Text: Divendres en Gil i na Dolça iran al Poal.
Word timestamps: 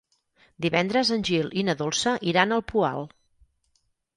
Divendres 0.65 1.11
en 1.17 1.27
Gil 1.29 1.53
i 1.63 1.65
na 1.69 1.77
Dolça 1.83 2.15
iran 2.33 2.57
al 2.57 2.67
Poal. 2.73 3.07